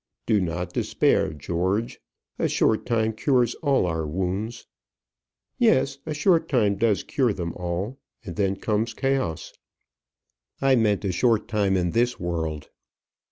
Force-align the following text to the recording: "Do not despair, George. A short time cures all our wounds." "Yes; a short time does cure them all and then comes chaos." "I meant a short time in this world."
"Do 0.25 0.41
not 0.41 0.73
despair, 0.73 1.31
George. 1.31 2.01
A 2.39 2.47
short 2.49 2.87
time 2.87 3.13
cures 3.13 3.53
all 3.61 3.85
our 3.85 4.03
wounds." 4.07 4.65
"Yes; 5.59 5.99
a 6.07 6.13
short 6.15 6.49
time 6.49 6.73
does 6.77 7.03
cure 7.03 7.33
them 7.33 7.53
all 7.53 7.99
and 8.25 8.35
then 8.35 8.55
comes 8.55 8.95
chaos." 8.95 9.53
"I 10.59 10.75
meant 10.75 11.05
a 11.05 11.11
short 11.11 11.47
time 11.47 11.77
in 11.77 11.91
this 11.91 12.19
world." 12.19 12.71